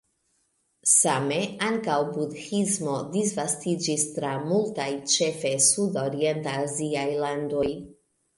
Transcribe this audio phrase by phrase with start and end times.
[0.91, 7.69] Same ankaŭ Budhismo disvastiĝis tra multaj ĉefe sudorienta aziaj landoj.